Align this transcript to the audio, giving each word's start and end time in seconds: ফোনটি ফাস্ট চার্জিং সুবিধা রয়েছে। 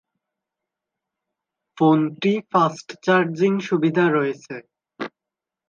ফোনটি 1.77 2.33
ফাস্ট 2.51 2.87
চার্জিং 3.05 3.53
সুবিধা 3.67 4.05
রয়েছে। 4.09 4.55